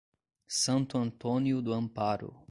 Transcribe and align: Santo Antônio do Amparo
Santo 0.47 0.97
Antônio 0.97 1.61
do 1.61 1.73
Amparo 1.75 2.35